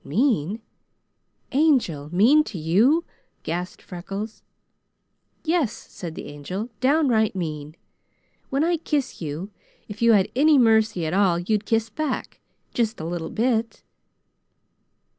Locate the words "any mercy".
10.35-11.05